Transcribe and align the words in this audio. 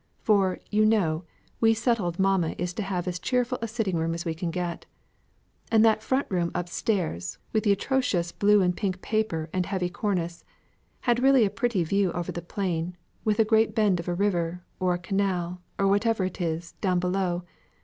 for 0.23 0.57
you 0.71 0.83
know, 0.83 1.25
we 1.59 1.75
settled 1.75 2.17
mamma 2.17 2.55
is 2.57 2.73
to 2.73 2.81
have 2.81 3.07
as 3.07 3.19
cheerful 3.19 3.59
a 3.61 3.67
sitting 3.67 3.95
room 3.95 4.15
as 4.15 4.25
we 4.25 4.33
can 4.33 4.49
get; 4.49 4.87
and 5.71 5.85
that 5.85 6.01
front 6.01 6.25
room 6.31 6.49
up 6.55 6.67
stairs, 6.67 7.37
with 7.53 7.63
the 7.63 7.71
atrocious 7.71 8.31
blue 8.31 8.63
and 8.63 8.75
pink 8.75 8.99
paper 9.03 9.47
and 9.53 9.67
heavy 9.67 9.89
cornice, 9.91 10.43
had 11.01 11.21
really 11.21 11.45
a 11.45 11.51
pretty 11.51 11.83
view 11.83 12.11
over 12.13 12.31
the 12.31 12.41
plain, 12.41 12.97
with 13.23 13.37
a 13.37 13.45
great 13.45 13.75
bend 13.75 13.99
of 13.99 14.07
river, 14.07 14.63
or 14.79 14.97
canal, 14.97 15.61
or 15.77 15.85
whatever 15.85 16.25
it 16.25 16.41
is, 16.41 16.71
down 16.81 16.97
below. 16.99 17.43